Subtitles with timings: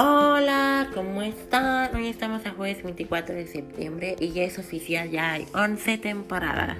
[0.00, 1.92] Hola, ¿cómo están?
[1.96, 6.76] Hoy estamos a jueves 24 de septiembre y ya es oficial, ya hay 11 temporadas.